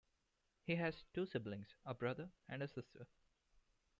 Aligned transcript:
He 0.63 0.77
has 0.77 1.05
two 1.13 1.27
siblings: 1.27 1.75
a 1.85 1.93
brother 1.93 2.31
and 2.49 2.63
a 2.63 2.67
sister. 2.67 3.05